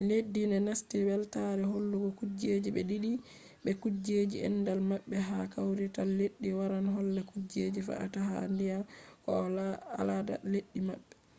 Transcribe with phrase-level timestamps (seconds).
[0.09, 3.11] leddi je nasti weltaare hollugo kujeji ɓe diidi
[3.63, 8.77] be kujeji andal maɓɓe ha kawrital leddi waran holla kujeji fe’ata ha duniya
[9.23, 9.65] ko bo
[9.99, 11.13] alada leddi maɓɓe